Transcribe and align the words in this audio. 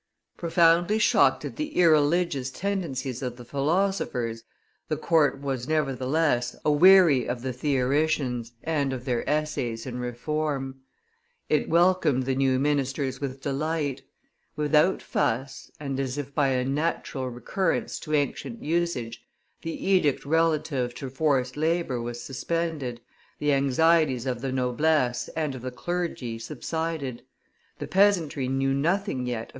Profoundly 0.35 0.97
shocked 0.97 1.45
at 1.45 1.57
the 1.57 1.75
irreligious 1.77 2.49
tendencies 2.49 3.21
of 3.21 3.37
the 3.37 3.45
philosophers, 3.45 4.41
the 4.87 4.97
court 4.97 5.39
was, 5.39 5.67
nevertheless, 5.67 6.55
aweary 6.65 7.29
of 7.29 7.43
the 7.43 7.53
theoricians 7.53 8.51
and 8.63 8.93
of 8.93 9.05
their 9.05 9.23
essays 9.29 9.85
in 9.85 9.99
reform; 9.99 10.79
it 11.49 11.69
welcomed 11.69 12.23
the 12.23 12.33
new 12.33 12.57
ministers 12.57 13.21
with 13.21 13.41
delight; 13.43 14.01
without 14.55 15.03
fuss, 15.03 15.69
and 15.79 15.99
as 15.99 16.17
if 16.17 16.33
by 16.33 16.47
a 16.47 16.65
natural 16.65 17.29
recurrence 17.29 17.99
to 17.99 18.15
ancient 18.15 18.63
usage, 18.63 19.21
the 19.61 19.85
edict 19.87 20.25
relative 20.25 20.95
to 20.95 21.11
forced 21.11 21.55
labor 21.55 22.01
was 22.01 22.19
suspended, 22.23 23.01
the 23.37 23.53
anxieties 23.53 24.25
of 24.25 24.41
the 24.41 24.51
noblesse 24.51 25.27
and 25.35 25.53
of 25.53 25.61
the 25.61 25.69
clergy 25.69 26.39
subsided; 26.39 27.21
the 27.77 27.85
peasantry 27.87 28.47
knew 28.47 28.73
nothing 28.73 29.27
yet 29.27 29.41
of 29.43 29.49
M. 29.49 29.49